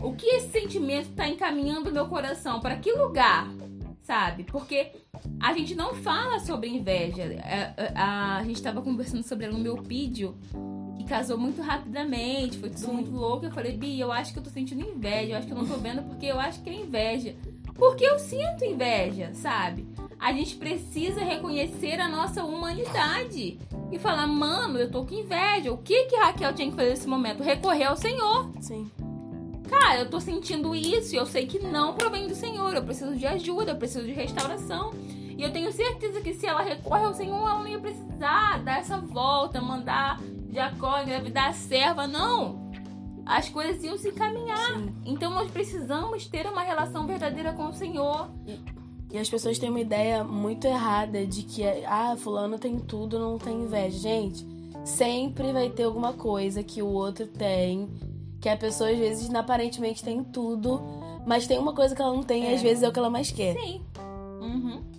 O 0.00 0.12
que 0.12 0.26
esse 0.26 0.50
sentimento 0.50 1.08
está 1.10 1.28
encaminhando 1.28 1.92
meu 1.92 2.06
coração? 2.06 2.60
Para 2.60 2.76
que 2.76 2.92
lugar? 2.92 3.48
Sabe? 4.02 4.44
Porque 4.44 4.92
a 5.50 5.52
gente 5.54 5.74
não 5.74 5.94
fala 5.94 6.40
sobre 6.40 6.68
inveja. 6.68 7.22
A, 7.22 7.26
é, 7.26 7.74
a, 7.76 7.82
é, 7.82 7.92
a, 7.94 8.36
a 8.38 8.44
gente 8.44 8.56
estava 8.56 8.82
conversando 8.82 9.22
sobre 9.22 9.46
ela 9.46 9.54
no 9.54 9.62
meu 9.62 9.76
vídeo 9.76 10.36
casou 11.06 11.38
muito 11.38 11.62
rapidamente, 11.62 12.58
foi 12.58 12.68
tudo 12.68 12.92
muito 12.92 13.10
louco. 13.10 13.46
Eu 13.46 13.52
falei, 13.52 13.76
Bi, 13.76 13.98
eu 13.98 14.12
acho 14.12 14.32
que 14.32 14.38
eu 14.38 14.42
tô 14.42 14.50
sentindo 14.50 14.86
inveja, 14.86 15.32
eu 15.32 15.36
acho 15.38 15.46
que 15.46 15.52
eu 15.52 15.58
não 15.58 15.66
tô 15.66 15.76
vendo 15.76 16.02
porque 16.02 16.26
eu 16.26 16.38
acho 16.38 16.60
que 16.62 16.68
é 16.68 16.74
inveja. 16.74 17.34
Porque 17.74 18.04
eu 18.04 18.18
sinto 18.18 18.64
inveja, 18.64 19.32
sabe? 19.34 19.86
A 20.18 20.32
gente 20.32 20.56
precisa 20.56 21.22
reconhecer 21.22 22.00
a 22.00 22.08
nossa 22.08 22.42
humanidade 22.42 23.58
e 23.92 23.98
falar, 23.98 24.26
mano, 24.26 24.78
eu 24.78 24.90
tô 24.90 25.04
com 25.04 25.14
inveja. 25.14 25.72
O 25.72 25.78
que 25.78 26.06
que 26.06 26.16
Raquel 26.16 26.54
tinha 26.54 26.70
que 26.70 26.76
fazer 26.76 26.90
nesse 26.90 27.06
momento? 27.06 27.42
Recorrer 27.42 27.84
ao 27.84 27.96
Senhor. 27.96 28.50
Sim. 28.60 28.90
cara, 29.68 30.00
eu 30.00 30.10
tô 30.10 30.20
sentindo 30.20 30.74
isso 30.74 31.14
e 31.14 31.18
eu 31.18 31.26
sei 31.26 31.46
que 31.46 31.58
não 31.58 31.94
provém 31.94 32.26
do 32.26 32.34
Senhor. 32.34 32.74
Eu 32.74 32.82
preciso 32.82 33.14
de 33.14 33.26
ajuda, 33.26 33.72
eu 33.72 33.76
preciso 33.76 34.06
de 34.06 34.12
restauração. 34.12 34.92
E 35.36 35.42
eu 35.42 35.52
tenho 35.52 35.70
certeza 35.72 36.20
que 36.20 36.32
se 36.34 36.46
ela 36.46 36.62
recorre 36.62 37.04
ao 37.04 37.14
Senhor, 37.14 37.36
ela 37.36 37.58
não 37.58 37.68
ia 37.68 37.78
precisar 37.78 38.58
dar 38.64 38.78
essa 38.80 38.98
volta, 38.98 39.60
mandar 39.60 40.18
Jacó 40.52 41.00
engravidar 41.02 41.48
a 41.50 41.52
serva, 41.52 42.06
não. 42.06 42.64
As 43.26 43.48
coisas 43.48 43.82
iam 43.84 43.98
se 43.98 44.08
encaminhar. 44.08 44.56
Sim. 44.76 44.94
Então 45.04 45.30
nós 45.32 45.50
precisamos 45.50 46.26
ter 46.26 46.46
uma 46.46 46.62
relação 46.62 47.06
verdadeira 47.06 47.52
com 47.52 47.66
o 47.68 47.72
Senhor. 47.74 48.28
E 49.12 49.18
as 49.18 49.28
pessoas 49.28 49.58
têm 49.58 49.68
uma 49.68 49.80
ideia 49.80 50.24
muito 50.24 50.66
errada 50.66 51.26
de 51.26 51.42
que, 51.42 51.62
ah, 51.86 52.16
fulano 52.16 52.58
tem 52.58 52.78
tudo, 52.78 53.18
não 53.18 53.36
tem 53.38 53.62
inveja. 53.62 53.98
Gente, 53.98 54.46
sempre 54.84 55.52
vai 55.52 55.68
ter 55.70 55.84
alguma 55.84 56.12
coisa 56.12 56.62
que 56.62 56.80
o 56.80 56.86
outro 56.86 57.26
tem, 57.26 57.88
que 58.40 58.48
a 58.48 58.56
pessoa 58.56 58.90
às 58.90 58.98
vezes 58.98 59.32
aparentemente 59.34 60.02
tem 60.02 60.22
tudo, 60.24 60.80
mas 61.26 61.46
tem 61.46 61.58
uma 61.58 61.74
coisa 61.74 61.94
que 61.94 62.00
ela 62.02 62.12
não 62.14 62.22
tem 62.22 62.46
É. 62.46 62.52
e 62.52 62.54
às 62.54 62.62
vezes 62.62 62.82
é 62.82 62.88
o 62.88 62.92
que 62.92 62.98
ela 62.98 63.10
mais 63.10 63.30
quer, 63.30 63.54
Sim. 63.54 63.82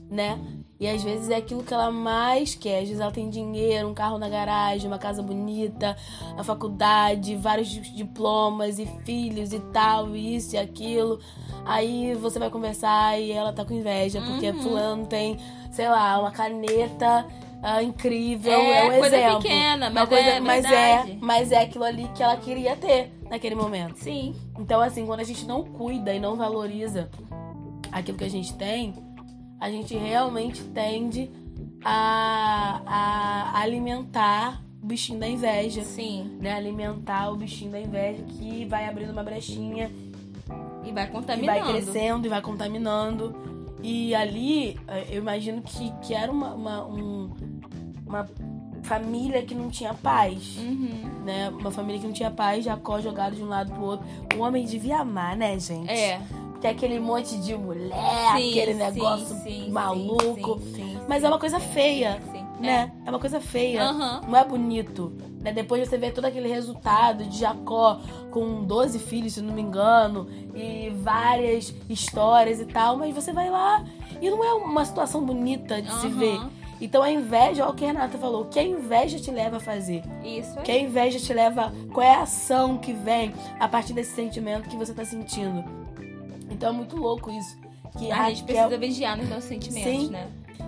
Né? 0.10 0.40
E 0.80 0.88
às 0.88 1.04
vezes 1.04 1.30
é 1.30 1.36
aquilo 1.36 1.64
que 1.64 1.74
ela 1.74 1.92
mais 1.92 2.54
quer. 2.56 2.78
Às 2.80 2.88
vezes 2.88 3.00
ela 3.02 3.12
tem 3.12 3.30
dinheiro, 3.30 3.90
um 3.90 3.94
carro 3.94 4.18
na 4.18 4.30
garagem, 4.30 4.88
uma 4.88 5.00
casa 5.00 5.22
bonita, 5.24 5.98
a 6.38 6.44
faculdade, 6.44 7.36
vários 7.36 7.68
di- 7.68 7.82
diplomas 7.96 8.78
e 8.80 8.86
filhos 9.04 9.52
e 9.54 9.60
tal, 9.74 10.16
e 10.16 10.36
isso 10.36 10.56
e 10.56 10.58
aquilo. 10.60 11.20
Aí 11.66 12.14
você 12.16 12.40
vai 12.40 12.50
conversar 12.50 13.20
e 13.20 13.32
ela 13.32 13.52
tá 13.52 13.66
com 13.66 13.74
inveja, 13.74 14.22
porque 14.22 14.50
Uhum. 14.52 14.62
fulano 14.62 15.06
tem, 15.08 15.38
sei 15.72 15.90
lá, 15.90 16.20
uma 16.20 16.32
caneta 16.32 17.26
ah, 17.62 17.82
incrível, 17.82 18.52
É, 18.54 18.78
é, 18.78 18.84
um 18.86 19.00
coisa 19.00 19.18
exemplo. 19.18 19.42
pequena, 19.42 19.88
Uma 19.90 20.02
mas 20.02 20.10
coisa- 20.10 20.30
é 20.30 20.40
mas 20.40 20.66
é, 20.66 21.18
mas 21.20 21.52
é 21.52 21.58
aquilo 21.64 21.84
ali 21.84 22.08
que 22.16 22.22
ela 22.22 22.38
queria 22.38 22.76
ter 22.78 23.12
naquele 23.30 23.56
momento. 23.56 23.98
Sim. 23.98 24.36
Então, 24.60 24.80
assim, 24.80 25.06
quando 25.08 25.22
a 25.22 25.24
gente 25.24 25.44
não 25.44 25.64
cuida 25.64 26.14
e 26.14 26.20
não 26.20 26.36
valoriza 26.36 27.10
aquilo 27.92 28.16
que 28.18 28.24
a 28.24 28.30
gente 28.30 28.54
tem, 28.54 28.94
a 29.60 29.70
gente 29.70 29.96
realmente 29.96 30.62
tende 30.66 31.30
a, 31.84 32.82
a 33.56 33.60
alimentar 33.62 34.62
o 34.82 34.86
bichinho 34.88 35.20
da 35.20 35.28
inveja. 35.28 35.84
Sim. 35.84 36.38
Né? 36.40 36.54
Alimentar 36.54 37.32
o 37.32 37.36
bichinho 37.36 37.72
da 37.72 37.80
inveja 37.80 38.24
que 38.24 38.66
vai 38.66 38.88
abrindo 38.88 39.12
uma 39.12 39.24
brechinha 39.24 39.92
E 40.86 40.92
vai 40.92 41.06
e 41.06 41.08
contaminando. 41.08 41.60
vai 41.60 41.72
crescendo 41.74 42.26
e 42.26 42.30
vai 42.30 42.42
contaminando. 42.42 43.36
E 43.84 44.14
ali, 44.16 44.80
eh, 44.88 45.08
eu 45.12 45.22
imagino 45.22 45.62
que, 45.62 45.92
que 46.02 46.14
era 46.14 46.32
uma, 46.32 46.54
uma, 46.54 46.86
um- 46.86 47.30
uma 48.06 48.28
família 48.84 49.42
que 49.44 49.54
não 49.54 49.70
tinha 49.70 49.94
paz 49.94 50.58
Uhum. 50.58 51.24
né? 51.26 51.50
Uma 51.50 51.70
família 51.72 52.00
que 52.00 52.08
não 52.08 52.14
tinha 52.14 52.32
paz, 52.32 52.64
Jacó 52.66 53.00
jogado 53.02 53.36
de 53.36 53.44
um 53.44 53.48
lado 53.48 53.72
pro 53.74 53.84
outro. 53.84 54.06
O 54.36 54.40
homem 54.42 54.66
devia 54.66 55.00
amar, 55.00 55.36
né, 55.36 55.60
gente? 55.60 55.90
É. 55.92 56.22
Que 56.60 56.68
é 56.68 56.70
aquele 56.72 57.00
monte 57.00 57.38
de 57.38 57.56
mulher, 57.56 57.92
Sim, 58.36 58.50
aquele 58.50 58.74
negócio 58.74 59.36
sim, 59.44 59.70
maluco. 59.70 60.60
sim, 60.76 60.98
Mas 61.08 61.24
é 61.24 61.28
uma 61.28 61.38
coisa 61.40 61.60
feia, 61.60 62.20
sim. 62.32 62.44
né? 62.60 62.92
É. 63.06 63.10
uma 63.10 63.20
coisa 63.20 63.40
feia. 63.40 63.84
Aham. 63.84 64.22
Não 64.28 64.36
é 64.38 64.44
bonito. 64.44 65.14
Né? 65.40 65.52
Depois 65.52 65.88
você 65.88 65.98
vê 65.98 66.10
todo 66.10 66.26
aquele 66.26 66.48
resultado 66.50 67.24
de 67.26 67.38
Jacó 67.40 68.00
com 68.32 68.64
12 68.64 68.98
filhos, 69.00 69.34
se 69.34 69.42
não 69.42 69.54
me 69.54 69.62
engano, 69.62 70.28
e 70.56 70.90
várias 70.90 71.74
histórias 71.88 72.60
e 72.60 72.66
tal, 72.66 72.98
mas 72.98 73.14
você 73.14 73.32
vai 73.32 73.50
lá 73.50 73.86
e 74.20 74.30
não 74.30 74.44
é 74.44 74.54
uma 74.54 74.84
situação 74.84 75.24
bonita 75.24 75.80
de 75.82 75.92
se 76.02 76.08
Aham. 76.08 76.18
ver. 76.18 76.40
Então 76.82 77.02
a 77.02 77.12
inveja, 77.12 77.64
olha 77.64 77.72
o 77.72 77.76
que 77.76 77.84
a 77.86 77.88
Renata 77.88 78.18
falou, 78.20 78.42
o 78.44 78.46
que 78.46 78.60
a 78.60 78.64
inveja 78.64 79.20
te 79.20 79.32
leva 79.32 79.58
a 79.58 79.60
fazer? 79.60 80.04
Isso 80.24 80.56
Que 80.62 80.72
a 80.72 80.80
inveja 80.80 81.20
te 81.20 81.34
leva. 81.34 81.72
Qual 81.94 82.06
é 82.06 82.14
a 82.16 82.22
ação 82.22 82.78
que 82.78 82.94
vem 82.94 83.34
a 83.60 83.68
partir 83.68 83.94
desse 83.94 84.14
sentimento 84.16 84.70
que 84.70 84.76
você 84.76 84.94
tá 84.94 85.04
sentindo? 85.06 85.64
Então 86.50 86.70
é 86.70 86.72
muito 86.72 86.96
louco 86.98 87.30
isso. 87.32 87.58
Que 87.98 88.12
A 88.12 88.30
gente 88.30 88.42
Raquel- 88.42 88.46
precisa 88.46 88.78
vigiar 88.78 89.18
nos 89.18 89.30
nossos 89.30 89.46
sentimentos, 89.46 89.92
Sim. 90.06 90.10
né? 90.10 90.28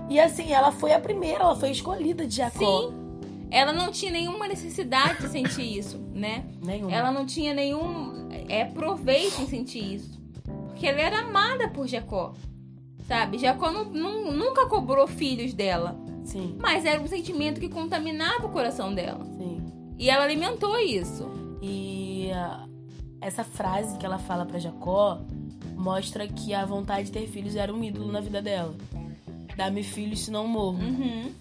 E 0.09 0.19
assim, 0.19 0.51
ela 0.51 0.71
foi 0.71 0.93
a 0.93 0.99
primeira, 0.99 1.43
ela 1.43 1.55
foi 1.55 1.69
escolhida 1.71 2.25
de 2.25 2.35
Jacó. 2.37 2.89
Sim. 2.89 2.93
Ela 3.51 3.73
não 3.73 3.91
tinha 3.91 4.11
nenhuma 4.11 4.47
necessidade 4.47 5.21
de 5.21 5.29
sentir 5.29 5.77
isso, 5.77 5.97
né? 6.13 6.45
Nenhuma. 6.63 6.91
Ela 6.93 7.11
não 7.11 7.25
tinha 7.25 7.53
nenhum 7.53 8.27
é, 8.47 8.63
proveito 8.65 9.41
em 9.41 9.47
sentir 9.47 9.95
isso. 9.95 10.19
Porque 10.67 10.85
ela 10.87 10.99
era 10.99 11.19
amada 11.19 11.67
por 11.69 11.87
Jacó. 11.87 12.33
Sabe? 13.07 13.37
Jacó 13.39 13.71
não- 13.71 13.85
não- 13.85 14.31
nunca 14.31 14.67
cobrou 14.67 15.07
filhos 15.07 15.53
dela. 15.53 15.99
Sim, 16.23 16.55
Mas 16.59 16.85
era 16.85 17.01
um 17.01 17.07
sentimento 17.07 17.59
que 17.59 17.69
contaminava 17.69 18.45
o 18.45 18.49
coração 18.51 18.93
dela. 18.93 19.25
sim. 19.37 19.59
E 19.97 20.09
ela 20.09 20.23
alimentou 20.23 20.77
isso. 20.79 21.27
E 21.61 22.29
ah, 22.33 22.65
essa 23.19 23.43
frase 23.43 23.97
que 23.97 24.05
ela 24.05 24.17
fala 24.19 24.45
pra 24.45 24.59
Jacó 24.59 25.21
mostra 25.79 26.27
que 26.27 26.53
a 26.53 26.65
vontade 26.65 27.05
de 27.05 27.11
ter 27.11 27.25
filhos 27.27 27.55
era 27.55 27.73
um 27.73 27.81
ídolo 27.81 28.11
na 28.11 28.19
vida 28.19 28.41
dela. 28.41 28.75
Dá-me 29.55 29.81
filhos, 29.81 30.19
senão 30.25 30.45
morro. 30.45 30.77
Uhum. 30.79 31.31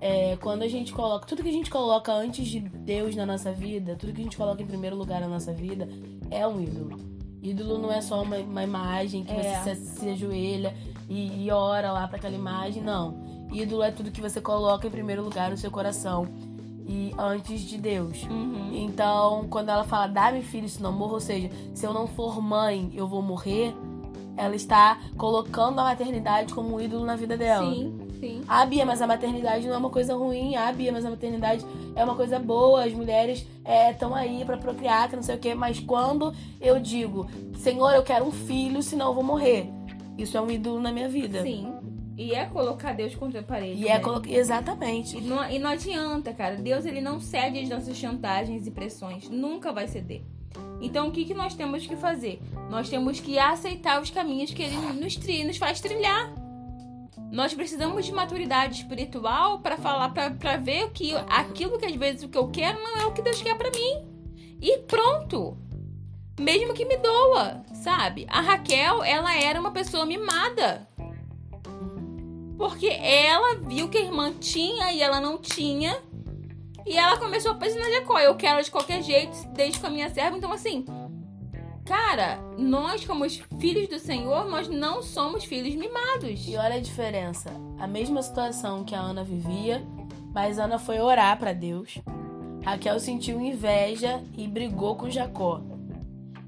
É, 0.00 0.36
quando 0.40 0.62
a 0.62 0.68
gente 0.68 0.92
coloca. 0.92 1.26
Tudo 1.26 1.42
que 1.42 1.48
a 1.48 1.52
gente 1.52 1.68
coloca 1.68 2.12
antes 2.12 2.46
de 2.46 2.60
Deus 2.60 3.16
na 3.16 3.26
nossa 3.26 3.52
vida, 3.52 3.96
tudo 3.96 4.12
que 4.12 4.20
a 4.20 4.24
gente 4.24 4.36
coloca 4.36 4.62
em 4.62 4.66
primeiro 4.66 4.96
lugar 4.96 5.20
na 5.20 5.28
nossa 5.28 5.52
vida, 5.52 5.88
é 6.30 6.46
um 6.46 6.62
ídolo. 6.62 6.96
Ídolo 7.42 7.78
não 7.78 7.92
é 7.92 8.00
só 8.00 8.22
uma, 8.22 8.36
uma 8.36 8.62
imagem 8.62 9.24
que 9.24 9.32
É. 9.32 9.60
você 9.62 9.74
se, 9.74 9.98
se 10.00 10.08
ajoelha 10.10 10.74
e, 11.08 11.44
e 11.44 11.50
ora 11.50 11.92
lá 11.92 12.06
pra 12.06 12.18
aquela 12.18 12.34
imagem, 12.34 12.82
não. 12.82 13.48
Ídolo 13.52 13.82
é 13.82 13.90
tudo 13.90 14.10
que 14.10 14.20
você 14.20 14.40
coloca 14.40 14.86
em 14.86 14.90
primeiro 14.90 15.22
lugar 15.24 15.50
no 15.50 15.56
seu 15.56 15.70
coração 15.70 16.28
e 16.88 17.12
antes 17.18 17.60
de 17.60 17.76
Deus. 17.76 18.22
Uhum. 18.24 18.70
Então, 18.72 19.46
quando 19.50 19.68
ela 19.68 19.84
fala, 19.84 20.06
dá-me 20.06 20.42
filho, 20.42 20.68
se 20.68 20.82
não 20.82 20.90
morro, 20.92 21.14
ou 21.14 21.20
seja, 21.20 21.50
se 21.74 21.86
eu 21.86 21.92
não 21.92 22.06
for 22.06 22.40
mãe, 22.40 22.90
eu 22.94 23.06
vou 23.06 23.20
morrer, 23.20 23.74
ela 24.36 24.54
está 24.54 24.98
colocando 25.16 25.80
a 25.80 25.84
maternidade 25.84 26.54
como 26.54 26.76
um 26.76 26.80
ídolo 26.80 27.04
na 27.04 27.16
vida 27.16 27.36
dela. 27.36 27.70
Sim, 27.70 27.98
sim. 28.20 28.40
Ah, 28.48 28.64
Bia, 28.64 28.86
mas 28.86 29.02
a 29.02 29.06
maternidade 29.06 29.66
não 29.66 29.74
é 29.74 29.78
uma 29.78 29.90
coisa 29.90 30.14
ruim. 30.14 30.56
Ah, 30.56 30.72
Bia, 30.72 30.92
mas 30.92 31.04
a 31.04 31.10
maternidade 31.10 31.66
é 31.94 32.04
uma 32.04 32.14
coisa 32.14 32.38
boa. 32.38 32.84
As 32.84 32.92
mulheres 32.92 33.44
estão 33.90 34.14
aí 34.14 34.44
pra 34.44 34.56
procriar, 34.56 35.10
que 35.10 35.16
não 35.16 35.22
sei 35.22 35.34
o 35.34 35.38
quê. 35.38 35.54
Mas 35.54 35.80
quando 35.80 36.32
eu 36.60 36.78
digo, 36.78 37.28
Senhor, 37.56 37.90
eu 37.90 38.02
quero 38.02 38.24
um 38.24 38.32
filho, 38.32 38.80
senão 38.82 39.08
eu 39.08 39.14
vou 39.14 39.24
morrer. 39.24 39.68
Isso 40.16 40.36
é 40.36 40.40
um 40.40 40.50
ídolo 40.50 40.80
na 40.80 40.92
minha 40.92 41.08
vida. 41.08 41.42
Sim. 41.42 41.72
E 42.18 42.34
é 42.34 42.46
colocar 42.46 42.94
Deus 42.94 43.14
contra 43.14 43.38
a 43.38 43.42
parede. 43.44 43.80
E 43.80 43.86
é 43.86 43.94
né? 43.94 44.00
colocar. 44.00 44.28
Exatamente. 44.28 45.16
E 45.16 45.20
não, 45.20 45.48
e 45.48 45.56
não 45.60 45.70
adianta, 45.70 46.34
cara. 46.34 46.56
Deus 46.56 46.84
ele 46.84 47.00
não 47.00 47.20
cede 47.20 47.60
às 47.60 47.68
nossas 47.68 47.96
chantagens 47.96 48.66
e 48.66 48.72
pressões. 48.72 49.28
Nunca 49.28 49.72
vai 49.72 49.86
ceder. 49.86 50.22
Então 50.80 51.06
o 51.06 51.12
que, 51.12 51.24
que 51.24 51.32
nós 51.32 51.54
temos 51.54 51.86
que 51.86 51.94
fazer? 51.94 52.42
Nós 52.68 52.88
temos 52.88 53.20
que 53.20 53.38
aceitar 53.38 54.02
os 54.02 54.10
caminhos 54.10 54.52
que 54.52 54.64
ele 54.64 54.76
nos, 55.00 55.14
tri, 55.14 55.44
nos 55.44 55.58
faz 55.58 55.80
trilhar. 55.80 56.34
Nós 57.30 57.54
precisamos 57.54 58.04
de 58.04 58.10
maturidade 58.10 58.80
espiritual 58.80 59.60
para 59.60 59.76
falar, 59.76 60.12
para 60.12 60.56
ver 60.56 60.90
que 60.90 61.14
aquilo 61.28 61.78
que 61.78 61.86
às 61.86 61.94
vezes 61.94 62.24
o 62.24 62.28
que 62.28 62.38
eu 62.38 62.48
quero 62.48 62.82
não 62.82 62.96
é 62.96 63.06
o 63.06 63.12
que 63.12 63.22
Deus 63.22 63.40
quer 63.40 63.56
para 63.56 63.70
mim. 63.70 64.58
E 64.60 64.78
pronto. 64.78 65.56
Mesmo 66.40 66.74
que 66.74 66.84
me 66.84 66.96
doa, 66.96 67.62
sabe? 67.74 68.26
A 68.28 68.40
Raquel, 68.40 69.04
ela 69.04 69.36
era 69.36 69.60
uma 69.60 69.70
pessoa 69.70 70.04
mimada. 70.04 70.87
Porque 72.58 72.88
ela 72.88 73.54
viu 73.54 73.88
que 73.88 73.96
a 73.96 74.02
irmã 74.02 74.32
tinha 74.32 74.92
e 74.92 75.00
ela 75.00 75.20
não 75.20 75.38
tinha. 75.38 75.96
E 76.84 76.96
ela 76.96 77.16
começou 77.16 77.52
a 77.52 77.54
pensar 77.54 77.78
na 77.78 77.90
Jacó. 77.90 78.18
Eu 78.18 78.34
quero 78.34 78.62
de 78.62 78.70
qualquer 78.70 79.00
jeito, 79.00 79.46
desde 79.54 79.78
com 79.78 79.86
a 79.86 79.90
minha 79.90 80.10
serva. 80.10 80.36
Então, 80.36 80.52
assim, 80.52 80.84
cara, 81.86 82.40
nós, 82.58 83.04
como 83.04 83.24
os 83.24 83.36
filhos 83.60 83.88
do 83.88 84.00
Senhor, 84.00 84.46
nós 84.48 84.68
não 84.68 85.00
somos 85.02 85.44
filhos 85.44 85.74
mimados. 85.76 86.48
E 86.48 86.56
olha 86.56 86.74
a 86.74 86.80
diferença. 86.80 87.48
A 87.78 87.86
mesma 87.86 88.20
situação 88.22 88.84
que 88.84 88.94
a 88.94 89.00
Ana 89.00 89.22
vivia, 89.22 89.86
mas 90.34 90.58
Ana 90.58 90.80
foi 90.80 90.98
orar 90.98 91.38
pra 91.38 91.52
Deus. 91.52 91.98
Raquel 92.64 92.98
sentiu 92.98 93.40
inveja 93.40 94.20
e 94.36 94.48
brigou 94.48 94.96
com 94.96 95.08
Jacó. 95.08 95.62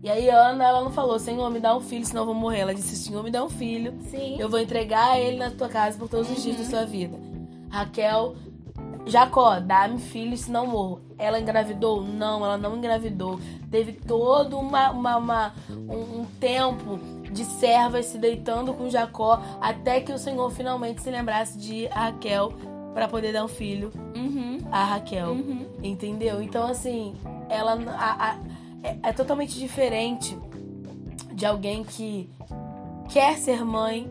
E 0.03 0.09
aí 0.09 0.29
Ana, 0.31 0.65
ela 0.65 0.81
não 0.83 0.91
falou, 0.91 1.19
Senhor, 1.19 1.51
me 1.51 1.61
dá 1.61 1.77
um 1.77 1.81
filho, 1.81 2.05
senão 2.07 2.23
eu 2.23 2.27
vou 2.27 2.35
morrer. 2.35 2.61
Ela 2.61 2.75
disse, 2.75 2.97
Senhor, 2.97 3.23
me 3.23 3.31
dá 3.31 3.45
um 3.45 3.51
filho. 3.51 3.95
Sim. 4.11 4.37
Eu 4.39 4.49
vou 4.49 4.59
entregar 4.59 5.19
ele 5.21 5.37
na 5.37 5.51
tua 5.51 5.69
casa 5.69 5.99
por 5.99 6.09
todos 6.09 6.31
os 6.31 6.43
dias 6.43 6.57
da 6.57 6.65
sua 6.65 6.87
vida. 6.87 7.19
Raquel, 7.71 8.35
Jacó, 9.07 9.61
dá-me 9.61 9.99
filho, 9.99 10.37
senão 10.37 10.67
morro. 10.67 11.01
Ela 11.19 11.39
engravidou? 11.39 12.03
Não, 12.03 12.45
ela 12.45 12.57
não 12.57 12.77
engravidou. 12.77 13.39
Teve 13.71 13.93
todo 13.93 14.59
uma, 14.59 14.91
uma- 14.91 15.17
uma- 15.19 15.55
um, 15.71 16.21
um 16.23 16.27
tempo 16.41 16.99
de 17.31 17.45
servas 17.45 18.07
se 18.07 18.19
deitando 18.19 18.73
com 18.75 18.89
Jacó 18.91 19.41
até 19.61 20.01
que 20.01 20.13
o 20.13 20.19
Senhor 20.19 20.51
finalmente 20.51 21.03
se 21.03 21.11
lembrasse 21.11 21.59
de 21.59 21.87
Raquel 21.87 22.53
para 22.95 23.07
poder 23.07 23.33
dar 23.33 23.45
um 23.45 23.49
filho 23.49 23.91
Uhum. 24.17 24.59
a 24.73 24.83
Raquel. 24.85 25.31
Uhum. 25.33 25.67
Entendeu? 25.83 26.43
Então, 26.43 26.67
assim, 26.67 27.15
ela 27.49 27.73
a- 27.97 28.31
a- 28.33 28.37
é, 28.83 28.97
é 29.09 29.13
totalmente 29.13 29.59
diferente 29.59 30.37
de 31.33 31.47
alguém 31.47 31.85
que 31.85 32.31
quer 33.09 33.39
ser 33.39 33.65
mãe, 33.65 34.11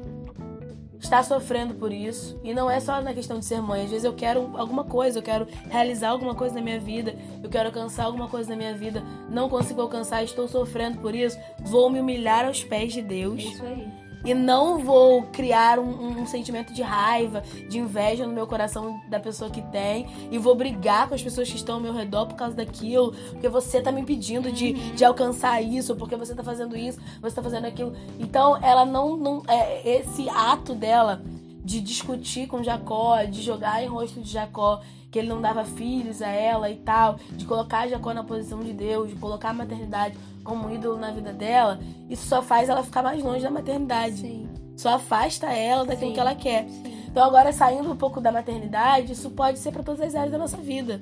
está 0.99 1.23
sofrendo 1.23 1.75
por 1.75 1.91
isso. 1.91 2.39
E 2.43 2.53
não 2.53 2.69
é 2.69 2.79
só 2.79 3.01
na 3.01 3.13
questão 3.13 3.39
de 3.39 3.45
ser 3.45 3.61
mãe. 3.61 3.83
Às 3.83 3.89
vezes 3.89 4.03
eu 4.03 4.13
quero 4.13 4.57
alguma 4.57 4.83
coisa, 4.83 5.19
eu 5.19 5.23
quero 5.23 5.47
realizar 5.69 6.09
alguma 6.09 6.35
coisa 6.35 6.55
na 6.55 6.61
minha 6.61 6.79
vida, 6.79 7.15
eu 7.41 7.49
quero 7.49 7.69
alcançar 7.69 8.05
alguma 8.05 8.27
coisa 8.27 8.49
na 8.49 8.55
minha 8.55 8.75
vida, 8.75 9.03
não 9.29 9.49
consigo 9.49 9.81
alcançar, 9.81 10.23
estou 10.23 10.47
sofrendo 10.47 10.99
por 10.99 11.15
isso. 11.15 11.38
Vou 11.61 11.89
me 11.89 11.99
humilhar 11.99 12.45
aos 12.45 12.63
pés 12.63 12.93
de 12.93 13.01
Deus. 13.01 13.41
Isso 13.41 13.65
aí. 13.65 14.09
E 14.23 14.33
não 14.33 14.79
vou 14.79 15.23
criar 15.23 15.79
um, 15.79 16.21
um, 16.21 16.25
sentimento 16.25 16.73
de 16.73 16.81
raiva, 16.81 17.41
de 17.69 17.79
inveja 17.79 18.27
no 18.27 18.33
meu 18.33 18.45
coração 18.45 19.01
da 19.09 19.19
pessoa 19.19 19.49
que 19.49 19.61
tem. 19.61 20.07
E 20.29 20.38
vou 20.38 20.55
brigar 20.55 21.07
com 21.07 21.15
as 21.15 21.23
pessoas 21.23 21.49
que 21.49 21.55
estão 21.55 21.75
ao 21.75 21.81
meu 21.81 21.93
redor 21.93 22.25
por 22.25 22.35
causa 22.35 22.55
daquilo. 22.55 23.13
Porque 23.31 23.47
você 23.47 23.81
tá 23.81 23.91
me 23.91 24.01
impedindo 24.01 24.51
de, 24.51 24.73
de 24.73 25.05
alcançar 25.05 25.61
isso, 25.61 25.95
porque 25.95 26.15
você 26.15 26.35
tá 26.35 26.43
fazendo 26.43 26.75
isso, 26.75 26.99
você 27.21 27.35
tá 27.35 27.41
fazendo 27.41 27.65
aquilo. 27.65 27.93
Então, 28.19 28.57
ela 28.61 28.85
não. 28.85 29.15
não 29.15 29.43
é, 29.47 29.97
esse 29.99 30.29
ato 30.29 30.73
dela 30.75 31.21
de 31.63 31.79
discutir 31.81 32.47
com 32.47 32.63
Jacó, 32.63 33.23
de 33.23 33.41
jogar 33.41 33.83
em 33.83 33.88
rosto 33.88 34.19
de 34.21 34.29
Jacó 34.29 34.81
que 35.12 35.18
ele 35.18 35.28
não 35.28 35.42
dava 35.42 35.63
filhos 35.63 36.22
a 36.22 36.28
ela 36.28 36.70
e 36.70 36.75
tal, 36.78 37.20
de 37.32 37.46
colocar 37.46 37.88
Jacó 37.88 38.13
na 38.13 38.24
posição 38.24 38.60
de 38.60 38.74
Deus, 38.74 39.10
de 39.10 39.16
colocar 39.16 39.50
a 39.50 39.54
maternidade 39.54 40.18
como 40.44 40.74
ídolo 40.74 40.98
na 40.98 41.12
vida 41.12 41.34
dela, 41.34 41.80
isso 42.10 42.28
só 42.28 42.42
faz 42.42 42.70
ela 42.70 42.84
ficar 42.84 43.04
mais 43.04 43.24
longe 43.24 43.44
da 43.44 43.51
maternidade. 43.51 44.18
Sim. 44.18 44.50
Só 44.75 44.96
afasta 44.96 45.48
ela 45.48 45.86
daquilo 45.86 46.10
Sim. 46.10 46.13
que 46.13 46.20
ela 46.20 46.36
quer. 46.36 46.68
Sim. 46.70 47.06
Então 47.08 47.24
agora 47.24 47.51
saindo 47.51 47.92
um 47.92 47.96
pouco 47.96 48.22
da 48.22 48.32
maternidade, 48.32 49.13
isso 49.13 49.30
pode 49.32 49.60
ser 49.60 49.72
para 49.72 49.84
todas 49.84 50.01
as 50.01 50.16
áreas 50.16 50.32
da 50.32 50.38
nossa 50.38 50.58
vida. 50.58 51.01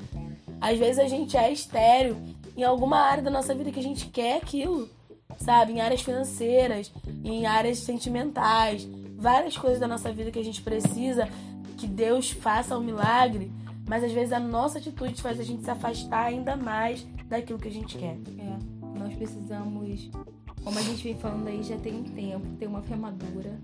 Às 0.60 0.80
vezes 0.80 1.00
a 1.00 1.08
gente 1.08 1.38
é 1.38 1.52
estéreo 1.52 2.18
em 2.56 2.64
alguma 2.64 2.98
área 2.98 3.22
da 3.22 3.30
nossa 3.30 3.54
vida 3.54 3.72
que 3.72 3.80
a 3.80 3.84
gente 3.84 4.08
quer 4.08 4.38
aquilo, 4.38 4.90
sabe? 5.38 5.74
Em 5.74 5.82
áreas 5.82 6.02
financeiras, 6.02 6.92
em 7.24 7.46
áreas 7.46 7.80
sentimentais, 7.80 8.88
várias 9.16 9.58
coisas 9.58 9.80
da 9.80 9.88
nossa 9.88 10.12
vida 10.12 10.32
que 10.32 10.40
a 10.40 10.44
gente 10.44 10.62
precisa 10.62 11.28
que 11.78 11.86
Deus 11.86 12.32
faça 12.32 12.76
um 12.76 12.82
milagre, 12.82 13.52
mas 13.88 14.04
às 14.04 14.12
vezes 14.12 14.34
a 14.34 14.40
nossa 14.40 14.78
atitude 14.78 15.22
faz 15.22 15.40
a 15.40 15.44
gente 15.44 15.64
se 15.64 15.72
afastar 15.72 16.26
ainda 16.26 16.56
mais 16.56 17.08
daquilo 17.28 17.58
que 17.58 17.70
a 17.70 17.72
gente 17.72 17.98
quer. 17.98 18.18
É, 18.38 19.00
nós 19.00 19.14
precisamos, 19.16 20.10
como 20.64 20.78
a 20.78 20.82
gente 20.82 21.04
vem 21.04 21.16
falando 21.16 21.48
aí 21.48 21.64
já 21.64 21.78
tem 21.78 21.96
um 21.96 22.04
tempo, 22.04 22.46
ter 22.60 22.68
uma 22.68 22.82
fé 22.82 22.96
madura 22.96 23.58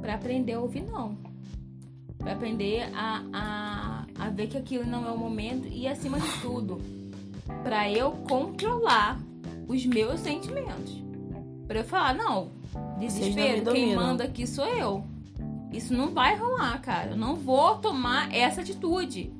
para 0.00 0.14
aprender 0.14 0.52
a 0.52 0.60
ouvir 0.60 0.82
não. 0.82 1.16
Para 2.18 2.32
aprender 2.32 2.88
a, 2.94 3.22
a, 3.32 4.06
a 4.18 4.30
ver 4.30 4.48
que 4.48 4.58
aquilo 4.58 4.84
não 4.84 5.06
é 5.06 5.10
o 5.10 5.18
momento 5.18 5.68
e, 5.68 5.88
acima 5.88 6.20
de 6.20 6.40
tudo, 6.40 6.80
para 7.62 7.90
eu 7.90 8.12
controlar 8.12 9.18
os 9.66 9.84
meus 9.86 10.20
sentimentos. 10.20 11.02
Para 11.66 11.80
eu 11.80 11.84
falar, 11.84 12.14
não, 12.14 12.50
desespero, 12.98 13.64
não 13.64 13.72
quem 13.72 13.94
manda 13.94 14.24
aqui 14.24 14.46
sou 14.46 14.66
eu. 14.66 15.04
Isso 15.72 15.92
não 15.92 16.10
vai 16.12 16.36
rolar, 16.36 16.80
cara. 16.80 17.10
Eu 17.10 17.16
não 17.16 17.34
vou 17.34 17.76
tomar 17.76 18.32
essa 18.34 18.60
atitude. 18.60 19.32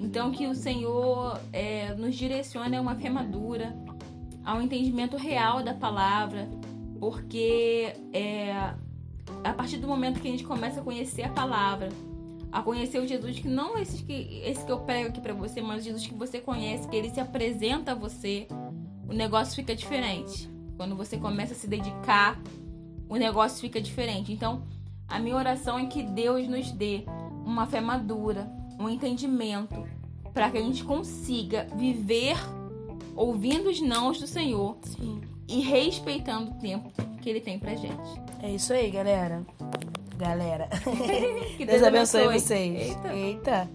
Então, 0.00 0.30
que 0.30 0.46
o 0.46 0.54
Senhor 0.54 1.40
é, 1.52 1.94
nos 1.94 2.14
direcione 2.14 2.76
a 2.76 2.80
uma 2.80 2.94
fé 2.94 3.10
madura, 3.10 3.76
ao 4.44 4.62
entendimento 4.62 5.16
real 5.16 5.62
da 5.62 5.74
palavra, 5.74 6.48
porque 6.98 7.92
é, 8.12 8.74
a 9.44 9.52
partir 9.52 9.76
do 9.78 9.86
momento 9.86 10.20
que 10.20 10.28
a 10.28 10.30
gente 10.30 10.44
começa 10.44 10.80
a 10.80 10.82
conhecer 10.82 11.22
a 11.22 11.28
palavra, 11.28 11.88
a 12.50 12.62
conhecer 12.62 12.98
o 12.98 13.06
Jesus 13.06 13.38
que 13.38 13.48
não 13.48 13.76
esse 13.76 14.02
que, 14.02 14.40
esse 14.44 14.64
que 14.64 14.72
eu 14.72 14.80
prego 14.80 15.08
aqui 15.08 15.20
pra 15.20 15.34
você, 15.34 15.60
mas 15.60 15.82
o 15.82 15.84
Jesus 15.84 16.06
que 16.06 16.14
você 16.14 16.40
conhece, 16.40 16.88
que 16.88 16.96
ele 16.96 17.10
se 17.10 17.20
apresenta 17.20 17.92
a 17.92 17.94
você, 17.94 18.48
o 19.08 19.12
negócio 19.12 19.54
fica 19.54 19.74
diferente. 19.74 20.48
Quando 20.76 20.96
você 20.96 21.16
começa 21.18 21.52
a 21.52 21.56
se 21.56 21.66
dedicar, 21.66 22.40
o 23.08 23.16
negócio 23.16 23.60
fica 23.60 23.80
diferente. 23.80 24.32
Então, 24.32 24.62
a 25.06 25.18
minha 25.18 25.36
oração 25.36 25.78
é 25.78 25.86
que 25.86 26.02
Deus 26.02 26.48
nos 26.48 26.70
dê 26.72 27.04
uma 27.44 27.66
fé 27.66 27.80
madura, 27.80 28.50
um 28.78 28.88
entendimento, 28.88 29.86
para 30.32 30.50
que 30.50 30.58
a 30.58 30.62
gente 30.62 30.84
consiga 30.84 31.66
viver 31.76 32.36
ouvindo 33.16 33.68
os 33.68 33.80
nãos 33.80 34.20
do 34.20 34.26
Senhor 34.26 34.76
Sim. 34.82 35.20
e 35.48 35.60
respeitando 35.60 36.52
o 36.52 36.54
tempo 36.54 36.90
que 37.20 37.28
ele 37.28 37.40
tem 37.40 37.58
pra 37.58 37.74
gente. 37.74 38.20
É 38.42 38.50
isso 38.50 38.72
aí, 38.72 38.90
galera. 38.90 39.44
Galera. 40.16 40.68
Que 41.56 41.64
Deus 41.66 41.82
abençoe 41.82 42.40
vocês. 42.40 42.88
Eita. 42.88 43.14
Eita. 43.14 43.70